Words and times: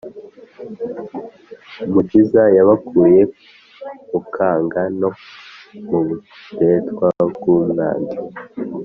umukiza 1.85 2.43
yabakuye 2.57 3.21
mu 4.09 4.19
kaga 4.33 4.81
no 4.99 5.09
mu 5.87 5.99
buretwa 6.57 7.07
bw'umwanzi 7.33 8.17